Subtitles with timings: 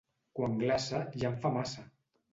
[0.39, 1.89] Quan glaça, ja en fa massa!